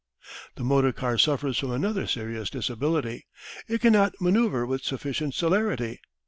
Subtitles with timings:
[0.55, 3.27] The motor car suffers from another serious disability.
[3.67, 5.99] It cannot manoeuvre with sufficient celerity.